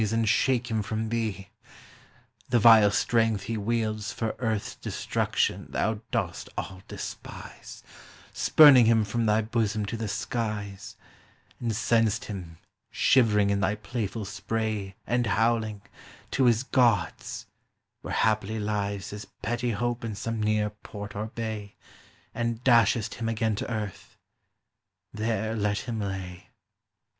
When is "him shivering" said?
12.25-13.51